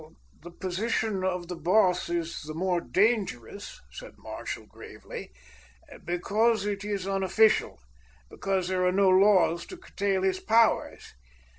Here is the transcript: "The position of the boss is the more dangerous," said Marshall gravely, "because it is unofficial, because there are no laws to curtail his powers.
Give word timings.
"The 0.41 0.49
position 0.49 1.23
of 1.23 1.47
the 1.47 1.55
boss 1.55 2.09
is 2.09 2.41
the 2.41 2.55
more 2.55 2.81
dangerous," 2.81 3.79
said 3.91 4.17
Marshall 4.17 4.65
gravely, 4.65 5.31
"because 6.03 6.65
it 6.65 6.83
is 6.83 7.07
unofficial, 7.07 7.79
because 8.27 8.67
there 8.67 8.83
are 8.83 8.91
no 8.91 9.09
laws 9.09 9.63
to 9.67 9.77
curtail 9.77 10.23
his 10.23 10.39
powers. 10.39 11.13